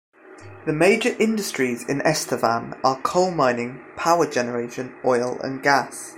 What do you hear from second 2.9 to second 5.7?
coal mining, power generation, oil and